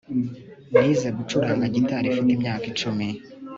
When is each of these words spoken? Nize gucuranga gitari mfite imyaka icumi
Nize 0.71 1.07
gucuranga 1.17 1.65
gitari 1.75 2.07
mfite 2.13 2.31
imyaka 2.37 2.65
icumi 2.71 3.07